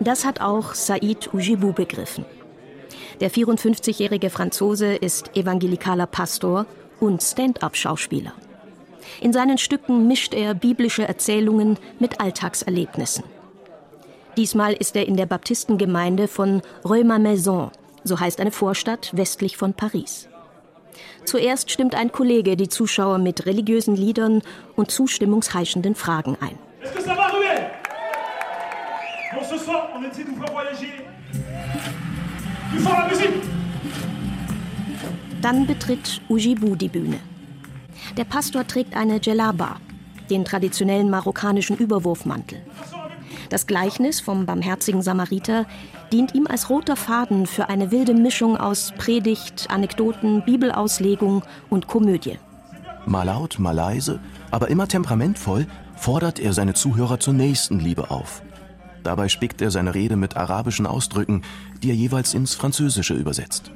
Das 0.00 0.24
hat 0.24 0.40
auch 0.40 0.74
Said 0.74 1.32
Ujibou 1.32 1.72
begriffen. 1.72 2.24
Der 3.20 3.30
54-jährige 3.30 4.30
Franzose 4.30 4.94
ist 4.94 5.36
evangelikaler 5.36 6.06
Pastor 6.06 6.66
und 7.00 7.22
Stand-up-Schauspieler. 7.22 8.32
In 9.20 9.32
seinen 9.32 9.58
Stücken 9.58 10.06
mischt 10.06 10.34
er 10.34 10.54
biblische 10.54 11.06
Erzählungen 11.06 11.78
mit 11.98 12.20
Alltagserlebnissen. 12.20 13.24
Diesmal 14.36 14.74
ist 14.74 14.96
er 14.96 15.06
in 15.06 15.16
der 15.16 15.26
Baptistengemeinde 15.26 16.28
von 16.28 16.60
Reumas-Maison, 16.84 17.70
so 18.04 18.20
heißt 18.20 18.40
eine 18.40 18.52
Vorstadt 18.52 19.16
westlich 19.16 19.56
von 19.56 19.72
Paris. 19.72 20.28
Zuerst 21.24 21.70
stimmt 21.70 21.94
ein 21.94 22.12
Kollege 22.12 22.56
die 22.56 22.68
Zuschauer 22.68 23.18
mit 23.18 23.46
religiösen 23.46 23.96
Liedern 23.96 24.42
und 24.76 24.90
zustimmungsheischenden 24.90 25.94
Fragen 25.94 26.36
ein. 26.40 26.58
Dann 35.42 35.66
betritt 35.66 36.20
Ujibu 36.28 36.76
die 36.76 36.88
Bühne. 36.88 37.20
Der 38.16 38.24
Pastor 38.24 38.66
trägt 38.66 38.96
eine 38.96 39.20
Djellaba, 39.20 39.76
den 40.30 40.44
traditionellen 40.44 41.10
marokkanischen 41.10 41.76
Überwurfmantel. 41.76 42.60
Das 43.50 43.66
Gleichnis 43.66 44.20
vom 44.20 44.46
barmherzigen 44.46 45.02
Samariter 45.02 45.66
dient 46.12 46.34
ihm 46.34 46.46
als 46.46 46.70
roter 46.70 46.96
Faden 46.96 47.46
für 47.46 47.68
eine 47.68 47.90
wilde 47.90 48.14
Mischung 48.14 48.56
aus 48.56 48.92
Predigt, 48.96 49.66
Anekdoten, 49.70 50.44
Bibelauslegung 50.44 51.42
und 51.70 51.86
Komödie. 51.86 52.38
Mal 53.06 53.24
laut, 53.24 53.58
mal 53.58 53.72
leise, 53.72 54.20
aber 54.50 54.68
immer 54.68 54.88
temperamentvoll 54.88 55.66
fordert 55.96 56.38
er 56.38 56.52
seine 56.52 56.74
Zuhörer 56.74 57.20
zur 57.20 57.34
Nächstenliebe 57.34 58.10
auf. 58.10 58.42
Dabei 59.04 59.28
spickt 59.28 59.62
er 59.62 59.70
seine 59.70 59.94
Rede 59.94 60.16
mit 60.16 60.36
arabischen 60.36 60.86
Ausdrücken, 60.86 61.42
die 61.82 61.90
er 61.90 61.94
jeweils 61.94 62.34
ins 62.34 62.56
Französische 62.56 63.14
übersetzt. 63.14 63.70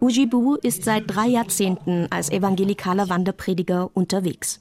Ujibu 0.00 0.54
ist 0.56 0.84
seit 0.84 1.14
drei 1.14 1.26
Jahrzehnten 1.26 2.06
als 2.10 2.30
evangelikaler 2.30 3.10
Wanderprediger 3.10 3.90
unterwegs. 3.92 4.60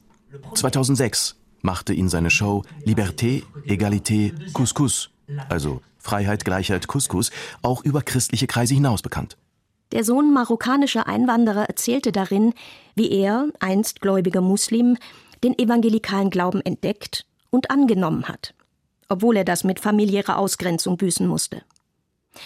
2006 0.53 1.37
machte 1.61 1.93
ihn 1.93 2.09
seine 2.09 2.29
Show 2.29 2.63
Liberté, 2.85 3.43
Egalité, 3.65 4.33
Couscous, 4.53 5.09
also 5.47 5.81
Freiheit, 5.97 6.43
Gleichheit, 6.43 6.87
Couscous, 6.87 7.31
auch 7.61 7.83
über 7.83 8.01
christliche 8.01 8.47
Kreise 8.47 8.73
hinaus 8.73 9.01
bekannt. 9.01 9.37
Der 9.93 10.03
Sohn 10.03 10.33
marokkanischer 10.33 11.07
Einwanderer 11.07 11.65
erzählte 11.65 12.11
darin, 12.11 12.53
wie 12.95 13.09
er, 13.09 13.47
einst 13.59 14.01
gläubiger 14.01 14.41
Muslim, 14.41 14.97
den 15.43 15.57
evangelikalen 15.57 16.29
Glauben 16.29 16.61
entdeckt 16.61 17.25
und 17.49 17.71
angenommen 17.71 18.27
hat, 18.27 18.53
obwohl 19.07 19.37
er 19.37 19.45
das 19.45 19.63
mit 19.63 19.79
familiärer 19.79 20.37
Ausgrenzung 20.37 20.97
büßen 20.97 21.25
musste. 21.25 21.63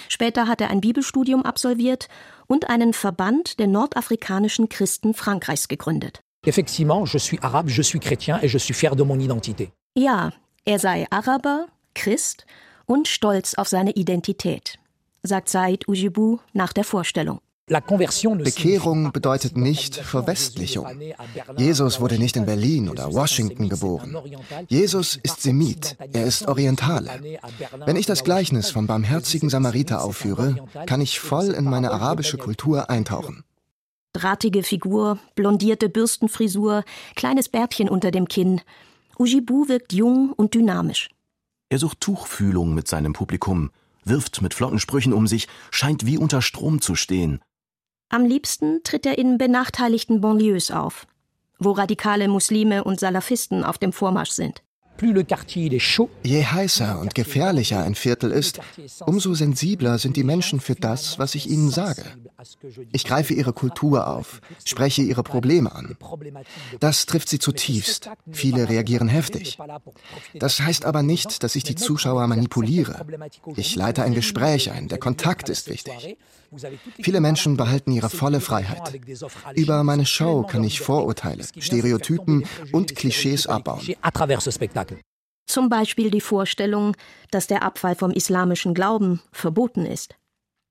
Später 0.10 0.48
hat 0.48 0.62
er 0.62 0.70
ein 0.70 0.82
Bibelstudium 0.82 1.44
absolviert 1.44 2.08
und 2.48 2.70
einen 2.70 2.94
Verband 2.94 3.60
der 3.60 3.68
nordafrikanischen 3.68 4.70
Christen 4.70 5.14
Frankreichs 5.14 5.68
gegründet. 5.68 6.22
Effectivement, 6.46 7.06
je 7.06 7.20
suis 7.20 7.40
arabe, 7.42 7.70
je 7.70 7.82
suis 7.82 8.00
chrétien 8.00 8.40
et 8.42 8.50
je 8.50 8.58
suis 8.58 8.74
fier 8.74 8.96
de 8.96 9.04
mon 9.04 9.20
identité. 9.20 9.72
Ja, 9.96 10.32
er 10.66 10.80
sei 10.80 11.08
Araber, 11.10 11.68
Christ 11.94 12.46
und 12.86 13.08
stolz 13.08 13.56
auf 13.56 13.68
seine 13.68 13.92
Identität, 13.92 14.78
sagt 15.24 15.50
Said 15.50 15.88
Ujibou 15.88 16.40
nach 16.54 16.74
der 16.74 16.84
Vorstellung. 16.84 17.40
Bekehrung 17.66 19.14
bedeutet 19.14 19.56
nicht 19.56 19.96
Verwestlichung. 19.96 20.86
Jesus 21.56 22.02
wurde 22.02 22.20
nicht 22.20 22.36
in 22.36 22.46
Berlin 22.46 22.90
oder 22.90 23.14
Washington 23.14 23.70
geboren. 23.70 24.18
Jesus 24.68 25.18
ist 25.24 25.42
Semit, 25.42 25.96
er 26.12 26.26
ist 26.26 26.46
Orientale. 26.50 27.40
Wenn 27.86 27.96
ich 27.96 28.06
das 28.06 28.26
Gleichnis 28.26 28.70
vom 28.70 28.86
barmherzigen 28.86 29.50
Samariter 29.50 30.04
aufführe, 30.04 30.58
kann 30.86 31.00
ich 31.00 31.22
voll 31.22 31.52
in 31.52 31.64
meine 31.64 31.92
arabische 31.92 32.38
Kultur 32.38 32.90
eintauchen. 32.90 33.46
Drahtige 34.12 34.62
Figur, 34.62 35.18
blondierte 35.36 35.88
Bürstenfrisur, 35.88 36.84
kleines 37.16 37.48
Bärtchen 37.48 37.88
unter 37.88 38.12
dem 38.12 38.28
Kinn. 38.28 38.60
Ujibu 39.18 39.70
wirkt 39.70 39.94
jung 39.94 40.34
und 40.34 40.54
dynamisch. 40.54 41.10
Er 41.70 41.80
sucht 41.80 42.02
Tuchfühlung 42.02 42.76
mit 42.76 42.90
seinem 42.90 43.14
Publikum, 43.14 43.72
wirft 44.04 44.42
mit 44.42 44.54
flotten 44.54 44.80
Sprüchen 44.80 45.14
um 45.14 45.28
sich, 45.28 45.48
scheint 45.72 46.06
wie 46.06 46.18
unter 46.18 46.42
Strom 46.42 46.82
zu 46.82 46.96
stehen. 46.96 47.40
Am 48.14 48.26
liebsten 48.26 48.84
tritt 48.84 49.08
er 49.08 49.18
in 49.18 49.40
benachteiligten 49.40 50.22
Banlieues 50.22 50.70
auf, 50.70 51.08
wo 51.58 51.72
radikale 51.72 52.28
Muslime 52.28 52.84
und 52.84 53.00
Salafisten 53.00 53.64
auf 53.64 53.80
dem 53.80 53.92
Vormarsch 53.92 54.30
sind. 54.30 54.62
Je 56.24 56.46
heißer 56.46 57.00
und 57.00 57.16
gefährlicher 57.16 57.84
ein 57.84 57.96
Viertel 57.96 58.32
ist, 58.32 58.60
umso 59.06 59.34
sensibler 59.34 59.98
sind 59.98 60.16
die 60.16 60.24
Menschen 60.24 60.60
für 60.60 60.76
das, 60.76 61.20
was 61.20 61.36
ich 61.36 61.50
ihnen 61.50 61.70
sage. 61.70 62.04
Ich 62.92 63.06
greife 63.06 63.34
ihre 63.34 63.54
Kultur 63.54 64.08
auf, 64.08 64.42
spreche 64.66 65.02
ihre 65.02 65.24
Probleme 65.24 65.74
an. 65.74 65.98
Das 66.80 67.06
trifft 67.06 67.30
sie 67.30 67.40
zutiefst. 67.40 68.10
Viele 68.32 68.70
reagieren 68.70 69.08
heftig. 69.08 69.58
Das 70.36 70.60
heißt 70.60 70.86
aber 70.86 71.04
nicht, 71.04 71.44
dass 71.44 71.56
ich 71.56 71.64
die 71.64 71.76
Zuschauer 71.76 72.28
manipuliere. 72.28 73.06
Ich 73.56 73.76
leite 73.76 74.04
ein 74.04 74.14
Gespräch 74.14 74.72
ein, 74.72 74.88
der 74.88 75.00
Kontakt 75.00 75.50
ist 75.50 75.70
wichtig. 75.70 76.18
Viele 77.02 77.20
Menschen 77.20 77.58
behalten 77.58 77.92
ihre 77.92 78.10
volle 78.10 78.40
Freiheit. 78.40 79.00
Über 79.56 79.84
meine 79.84 80.06
Show 80.06 80.44
kann 80.44 80.64
ich 80.64 80.82
Vorurteile, 80.82 81.44
Stereotypen 81.58 82.46
und 82.72 82.96
Klischees 82.96 83.48
abbauen. 83.48 83.82
Zum 85.54 85.70
Beispiel 85.70 86.10
die 86.10 86.20
Vorstellung, 86.20 86.98
dass 87.30 87.46
der 87.46 87.62
Abfall 87.62 87.94
vom 87.94 88.10
islamischen 88.10 88.74
Glauben 88.74 89.22
verboten 89.32 89.86
ist. 89.86 90.16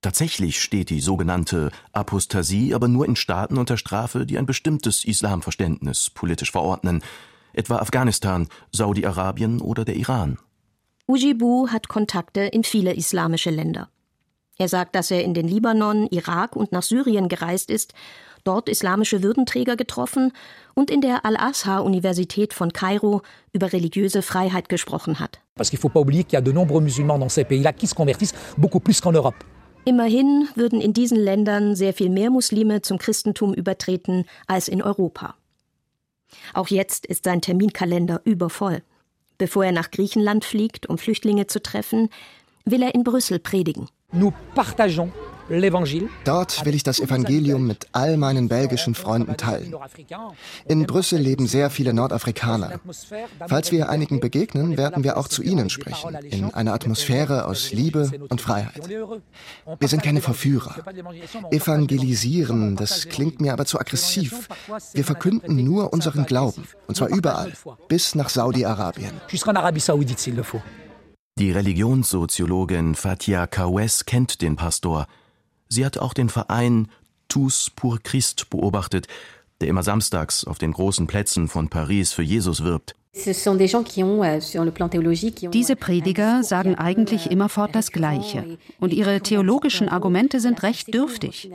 Tatsächlich 0.01 0.61
steht 0.61 0.91
die 0.91 0.99
sogenannte 0.99 1.71
Apostasie 1.93 2.75
aber 2.75 2.89
nur 2.89 3.07
in 3.07 3.15
Staaten 3.15 3.59
unter 3.59 3.77
Strafe, 3.77 4.27
die 4.27 4.39
ein 4.39 4.47
bestimmtes 4.47 5.05
Islamverständnis 5.05 6.11
politisch 6.11 6.51
verordnen, 6.51 7.01
etwa 7.53 7.77
Afghanistan, 7.77 8.49
Saudi-Arabien 8.73 9.61
oder 9.61 9.85
der 9.85 9.95
Iran. 9.95 10.39
Ujibu 11.07 11.69
hat 11.69 11.87
Kontakte 11.87 12.41
in 12.41 12.65
viele 12.65 12.93
islamische 12.93 13.51
Länder. 13.51 13.89
Er 14.59 14.69
sagt, 14.69 14.97
dass 14.97 15.13
er 15.13 15.23
in 15.23 15.33
den 15.33 15.47
Libanon, 15.47 16.09
Irak 16.09 16.57
und 16.57 16.73
nach 16.73 16.83
Syrien 16.83 17.29
gereist 17.29 17.71
ist, 17.71 17.95
dort 18.45 18.69
islamische 18.69 19.23
Würdenträger 19.23 19.77
getroffen 19.77 20.33
und 20.75 20.91
in 20.91 21.01
der 21.01 21.25
Al-Azhar-Universität 21.25 22.55
von 22.55 22.73
Kairo 22.73 23.23
über 23.53 23.73
religiöse 23.73 24.23
Freiheit 24.23 24.69
gesprochen 24.69 25.21
hat. 25.21 25.41
Immerhin 29.85 30.49
würden 30.55 30.81
in 30.81 30.93
diesen 30.93 31.19
Ländern 31.19 31.75
sehr 31.75 31.93
viel 31.93 32.11
mehr 32.11 32.31
Muslime 32.31 32.83
zum 32.83 32.99
Christentum 32.99 33.53
übertreten 33.53 34.27
als 34.47 34.69
in 34.69 34.83
Europa. 34.83 35.35
Auch 36.55 36.69
jetzt 36.69 37.07
ist 37.07 37.25
sein 37.25 37.41
Terminkalender 37.41 38.21
übervoll. 38.25 38.83
Bevor 39.39 39.65
er 39.65 39.73
nach 39.73 39.91
Griechenland 39.91 40.45
fliegt, 40.45 40.89
um 40.89 40.99
Flüchtlinge 40.99 41.47
zu 41.47 41.61
treffen, 41.61 42.11
will 42.65 42.83
er 42.83 42.95
in 42.95 43.03
Brüssel 43.03 43.39
predigen. 43.39 43.89
Nous 44.13 44.33
partageons 44.55 45.11
Dort 46.25 46.65
will 46.65 46.75
ich 46.75 46.83
das 46.83 47.01
Evangelium 47.01 47.67
mit 47.67 47.87
all 47.93 48.17
meinen 48.17 48.49
belgischen 48.49 48.95
Freunden 48.95 49.37
teilen. 49.37 49.75
In 50.67 50.87
Brüssel 50.87 51.21
leben 51.21 51.47
sehr 51.47 51.71
viele 51.71 51.93
Nordafrikaner. 51.93 52.81
Falls 53.49 53.73
wir 53.73 53.89
einigen 53.89 54.21
begegnen, 54.21 54.77
werden 54.77 55.05
wir 55.05 55.17
auch 55.17 55.29
zu 55.29 55.43
ihnen 55.43 55.71
sprechen, 55.71 56.15
in 56.31 56.55
einer 56.55 56.73
Atmosphäre 56.73 57.47
aus 57.47 57.73
Liebe 57.73 58.11
und 58.29 58.41
Freiheit. 58.41 58.89
Wir 58.89 59.89
sind 59.89 60.03
keine 60.03 60.21
Verführer. 60.21 60.77
Evangelisieren, 61.51 62.77
das 62.77 63.09
klingt 63.09 63.41
mir 63.41 63.53
aber 63.53 63.67
zu 63.67 63.79
aggressiv. 63.79 64.49
Wir 64.95 65.05
verkünden 65.05 65.63
nur 65.65 65.93
unseren 65.93 66.27
Glauben, 66.27 66.65
und 66.87 66.97
zwar 66.97 67.09
überall, 67.09 67.53
bis 67.89 68.15
nach 68.15 68.29
Saudi-Arabien. 68.29 69.21
Die 71.39 71.51
Religionssoziologin 71.51 72.95
Fatia 72.95 73.47
Kawes 73.47 74.05
kennt 74.05 74.43
den 74.43 74.57
Pastor. 74.57 75.07
Sie 75.73 75.87
hat 75.87 75.97
auch 75.97 76.13
den 76.13 76.29
Verein 76.29 76.89
Tous 77.29 77.71
pour 77.75 77.99
Christ 78.03 78.51
beobachtet, 78.51 79.07
der 79.63 79.69
immer 79.69 79.83
samstags 79.83 80.45
auf 80.45 80.59
den 80.59 80.73
großen 80.73 81.07
Plätzen 81.07 81.49
von 81.49 81.71
Paris 81.71 82.13
für 82.13 82.23
Jesus 82.23 82.63
wirbt. 82.63 82.95
Euh, 83.15 83.33
Diese 85.53 85.77
Prediger 85.77 86.43
sagen 86.43 86.75
eigentlich 86.77 87.31
immerfort 87.31 87.75
das 87.75 87.93
Gleiche. 87.93 88.59
Und 88.81 88.95
ihre 88.95 89.21
theologischen 89.21 89.91
Argumente 89.91 90.41
sind 90.41 90.63
recht 90.63 90.95
dürftig. 90.95 91.51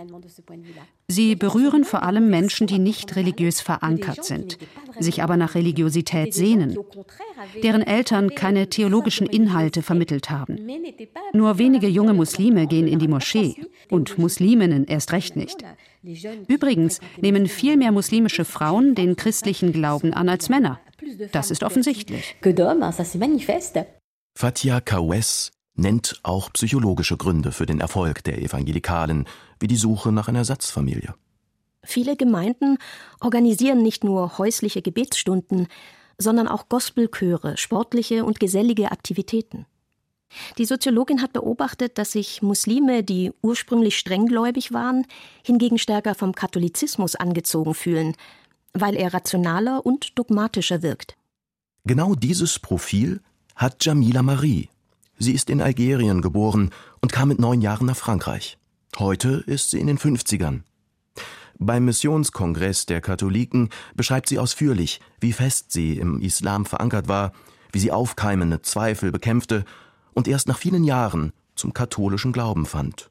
Sie 1.07 1.35
berühren 1.35 1.83
vor 1.83 2.03
allem 2.03 2.29
Menschen, 2.29 2.67
die 2.67 2.77
nicht 2.77 3.15
religiös 3.15 3.61
verankert 3.61 4.23
sind, 4.23 4.59
sich 4.99 5.23
aber 5.23 5.35
nach 5.35 5.55
Religiosität 5.55 6.35
sehnen, 6.35 6.77
deren 7.63 7.81
Eltern 7.81 8.35
keine 8.35 8.69
theologischen 8.69 9.25
Inhalte 9.25 9.81
vermittelt 9.81 10.29
haben. 10.29 10.59
Nur 11.33 11.57
wenige 11.57 11.87
junge 11.87 12.13
Muslime 12.13 12.67
gehen 12.67 12.88
in 12.88 12.99
die 12.99 13.08
Moschee 13.08 13.55
und 13.89 14.19
Musliminnen 14.19 14.86
erst 14.86 15.12
recht 15.12 15.36
nicht. 15.36 15.63
Übrigens 16.47 16.99
nehmen 17.19 17.47
viel 17.47 17.77
mehr 17.77 17.91
muslimische 17.91 18.45
Frauen 18.45 18.93
den 18.93 19.15
christlichen 19.15 19.71
Glauben 19.71 20.13
an 20.13 20.29
als 20.29 20.49
Männer. 20.49 20.79
Das 21.32 21.52
ist 21.52 21.63
offensichtlich. 21.63 22.36
Fatia 24.38 24.82
Kawes 24.82 25.52
nennt 25.76 26.20
auch 26.24 26.52
psychologische 26.54 27.17
Gründe 27.17 27.52
für 27.52 27.65
den 27.65 27.80
Erfolg 27.80 28.24
der 28.24 28.41
Evangelikalen, 28.41 29.26
wie 29.60 29.67
die 29.67 29.76
Suche 29.76 30.12
nach 30.12 30.28
einer 30.28 30.39
Ersatzfamilie. 30.39 31.13
Viele 31.84 32.17
Gemeinden 32.17 32.78
organisieren 33.22 33.82
nicht 33.82 34.04
nur 34.04 34.38
häusliche 34.38 34.82
Gebetsstunden, 34.82 35.67
sondern 36.17 36.48
auch 36.48 36.67
Gospelchöre, 36.67 37.58
sportliche 37.58 38.26
und 38.26 38.39
gesellige 38.39 38.91
Aktivitäten. 38.91 39.65
Die 40.58 40.65
Soziologin 40.65 41.22
hat 41.22 41.32
beobachtet, 41.32 41.98
dass 41.98 42.12
sich 42.12 42.41
Muslime, 42.41 43.04
die 43.04 43.32
ursprünglich 43.41 43.98
strenggläubig 43.98 44.74
waren, 44.74 45.06
hingegen 45.43 45.78
stärker 45.78 46.15
vom 46.15 46.34
Katholizismus 46.34 47.15
angezogen 47.15 47.74
fühlen, 47.74 48.13
weil 48.81 48.95
er 48.95 49.13
rationaler 49.13 49.85
und 49.85 50.17
dogmatischer 50.17 50.81
wirkt. 50.81 51.15
Genau 51.85 52.15
dieses 52.15 52.59
Profil 52.59 53.21
hat 53.55 53.83
Jamila 53.83 54.21
Marie. 54.23 54.69
Sie 55.19 55.33
ist 55.33 55.49
in 55.49 55.61
Algerien 55.61 56.21
geboren 56.21 56.71
und 57.01 57.11
kam 57.11 57.29
mit 57.29 57.39
neun 57.39 57.61
Jahren 57.61 57.87
nach 57.87 57.95
Frankreich. 57.95 58.57
Heute 58.99 59.43
ist 59.47 59.71
sie 59.71 59.79
in 59.79 59.87
den 59.87 59.97
50ern. 59.97 60.61
Beim 61.59 61.85
Missionskongress 61.85 62.85
der 62.85 63.01
Katholiken 63.01 63.69
beschreibt 63.95 64.29
sie 64.29 64.37
ausführlich, 64.37 64.99
wie 65.19 65.33
fest 65.33 65.71
sie 65.71 65.97
im 65.97 66.21
Islam 66.21 66.65
verankert 66.65 67.07
war, 67.07 67.31
wie 67.71 67.79
sie 67.79 67.91
aufkeimende 67.91 68.61
Zweifel 68.61 69.11
bekämpfte 69.11 69.65
und 70.13 70.27
erst 70.27 70.47
nach 70.47 70.57
vielen 70.57 70.83
Jahren 70.83 71.33
zum 71.55 71.73
katholischen 71.73 72.31
Glauben 72.31 72.65
fand. 72.65 73.09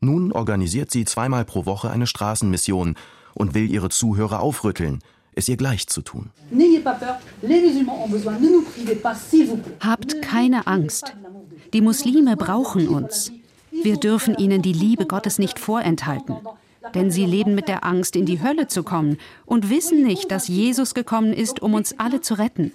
Nun 0.00 0.30
organisiert 0.30 0.90
sie 0.92 1.04
zweimal 1.04 1.44
pro 1.44 1.66
Woche 1.66 1.90
eine 1.90 2.06
Straßenmission 2.06 2.94
und 3.36 3.54
will 3.54 3.70
ihre 3.70 3.90
Zuhörer 3.90 4.40
aufrütteln, 4.40 5.00
es 5.34 5.48
ihr 5.48 5.56
gleich 5.56 5.86
zu 5.86 6.00
tun. 6.00 6.30
Habt 9.80 10.22
keine 10.22 10.66
Angst. 10.66 11.12
Die 11.72 11.80
Muslime 11.82 12.36
brauchen 12.36 12.88
uns. 12.88 13.32
Wir 13.70 13.98
dürfen 13.98 14.34
ihnen 14.36 14.62
die 14.62 14.72
Liebe 14.72 15.06
Gottes 15.06 15.38
nicht 15.38 15.58
vorenthalten. 15.58 16.36
Denn 16.94 17.10
sie 17.10 17.26
leben 17.26 17.54
mit 17.54 17.68
der 17.68 17.84
Angst, 17.84 18.16
in 18.16 18.26
die 18.26 18.42
Hölle 18.42 18.68
zu 18.68 18.82
kommen 18.82 19.18
und 19.44 19.68
wissen 19.70 20.04
nicht, 20.04 20.30
dass 20.30 20.48
Jesus 20.48 20.94
gekommen 20.94 21.32
ist, 21.32 21.60
um 21.60 21.74
uns 21.74 21.98
alle 21.98 22.20
zu 22.20 22.34
retten. 22.34 22.72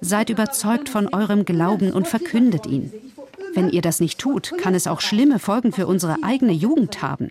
Seid 0.00 0.28
überzeugt 0.28 0.88
von 0.88 1.14
eurem 1.14 1.44
Glauben 1.44 1.92
und 1.92 2.08
verkündet 2.08 2.66
ihn. 2.66 2.92
Wenn 3.56 3.70
ihr 3.70 3.80
das 3.80 4.00
nicht 4.00 4.18
tut, 4.18 4.52
kann 4.58 4.74
es 4.74 4.86
auch 4.86 5.00
schlimme 5.00 5.38
Folgen 5.38 5.72
für 5.72 5.86
unsere 5.86 6.22
eigene 6.22 6.52
Jugend 6.52 7.00
haben. 7.00 7.30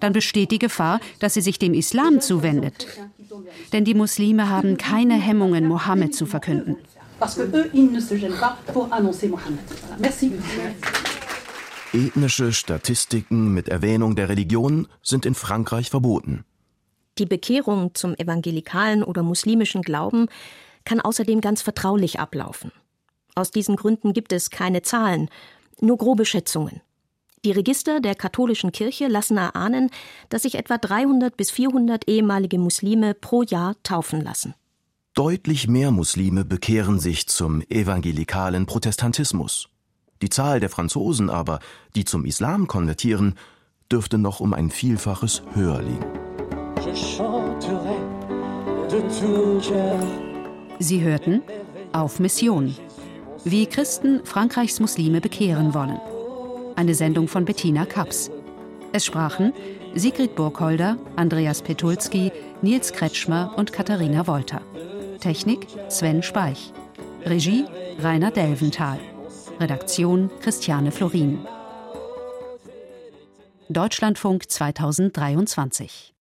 Dann 0.00 0.14
besteht 0.14 0.50
die 0.50 0.58
Gefahr, 0.58 1.00
dass 1.18 1.34
sie 1.34 1.42
sich 1.42 1.58
dem 1.58 1.74
Islam 1.74 2.22
zuwendet. 2.22 2.86
Denn 3.74 3.84
die 3.84 3.92
Muslime 3.92 4.48
haben 4.48 4.78
keine 4.78 5.14
Hemmungen, 5.14 5.68
Mohammed 5.68 6.14
zu 6.14 6.24
verkünden. 6.24 6.76
Ethnische 11.92 12.52
Statistiken 12.52 13.52
mit 13.52 13.68
Erwähnung 13.68 14.16
der 14.16 14.30
Religion 14.30 14.88
sind 15.02 15.26
in 15.26 15.34
Frankreich 15.34 15.90
verboten. 15.90 16.44
Die 17.18 17.26
Bekehrung 17.26 17.94
zum 17.94 18.14
evangelikalen 18.14 19.04
oder 19.04 19.22
muslimischen 19.22 19.82
Glauben 19.82 20.26
kann 20.86 21.00
außerdem 21.00 21.42
ganz 21.42 21.60
vertraulich 21.60 22.18
ablaufen. 22.18 22.72
Aus 23.34 23.50
diesen 23.50 23.76
Gründen 23.76 24.12
gibt 24.12 24.32
es 24.32 24.50
keine 24.50 24.82
Zahlen, 24.82 25.28
nur 25.80 25.98
grobe 25.98 26.24
Schätzungen. 26.24 26.80
Die 27.44 27.50
Register 27.50 28.00
der 28.00 28.14
katholischen 28.14 28.72
Kirche 28.72 29.06
lassen 29.08 29.36
erahnen, 29.36 29.90
dass 30.30 30.42
sich 30.42 30.54
etwa 30.54 30.78
300 30.78 31.36
bis 31.36 31.50
400 31.50 32.08
ehemalige 32.08 32.58
Muslime 32.58 33.12
pro 33.12 33.42
Jahr 33.42 33.74
taufen 33.82 34.22
lassen. 34.22 34.54
Deutlich 35.14 35.68
mehr 35.68 35.90
Muslime 35.90 36.44
bekehren 36.44 36.98
sich 36.98 37.26
zum 37.28 37.62
evangelikalen 37.68 38.66
Protestantismus. 38.66 39.68
Die 40.22 40.30
Zahl 40.30 40.58
der 40.58 40.70
Franzosen 40.70 41.28
aber, 41.28 41.60
die 41.94 42.04
zum 42.04 42.24
Islam 42.24 42.66
konvertieren, 42.66 43.34
dürfte 43.92 44.16
noch 44.16 44.40
um 44.40 44.54
ein 44.54 44.70
Vielfaches 44.70 45.42
höher 45.52 45.82
liegen. 45.82 46.06
Sie 50.78 51.00
hörten 51.02 51.42
auf 51.92 52.18
Mission 52.18 52.74
wie 53.44 53.66
Christen 53.66 54.24
Frankreichs 54.24 54.80
Muslime 54.80 55.20
bekehren 55.20 55.74
wollen. 55.74 56.00
Eine 56.76 56.94
Sendung 56.94 57.28
von 57.28 57.44
Bettina 57.44 57.84
Kaps. 57.84 58.30
Es 58.92 59.04
sprachen 59.04 59.52
Sigrid 59.94 60.34
Burkholder, 60.34 60.96
Andreas 61.16 61.62
Petulski, 61.62 62.32
Nils 62.62 62.92
Kretschmer 62.92 63.52
und 63.56 63.72
Katharina 63.72 64.26
Wolter. 64.26 64.60
Technik 65.20 65.66
Sven 65.88 66.22
Speich. 66.22 66.72
Regie 67.24 67.64
Rainer 68.02 68.30
Delventhal. 68.30 68.98
Redaktion 69.60 70.30
Christiane 70.40 70.90
Florin. 70.90 71.38
Deutschlandfunk 73.68 74.50
2023 74.50 76.13